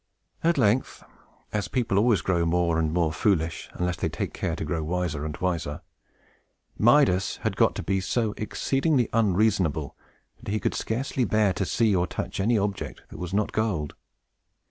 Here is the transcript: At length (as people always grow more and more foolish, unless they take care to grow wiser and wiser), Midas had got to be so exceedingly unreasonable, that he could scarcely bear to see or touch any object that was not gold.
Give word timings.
At 0.43 0.57
length 0.57 1.03
(as 1.53 1.67
people 1.67 1.99
always 1.99 2.21
grow 2.21 2.43
more 2.43 2.79
and 2.79 2.91
more 2.91 3.13
foolish, 3.13 3.69
unless 3.73 3.97
they 3.97 4.09
take 4.09 4.33
care 4.33 4.55
to 4.55 4.65
grow 4.65 4.83
wiser 4.83 5.23
and 5.27 5.37
wiser), 5.37 5.81
Midas 6.75 7.37
had 7.43 7.55
got 7.55 7.75
to 7.75 7.83
be 7.83 8.01
so 8.01 8.33
exceedingly 8.35 9.09
unreasonable, 9.13 9.95
that 10.41 10.51
he 10.51 10.59
could 10.59 10.73
scarcely 10.73 11.23
bear 11.23 11.53
to 11.53 11.65
see 11.67 11.95
or 11.95 12.07
touch 12.07 12.39
any 12.39 12.57
object 12.57 13.03
that 13.09 13.19
was 13.19 13.31
not 13.31 13.51
gold. 13.51 13.93